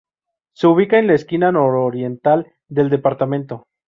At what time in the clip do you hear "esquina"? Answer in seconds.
1.13-1.51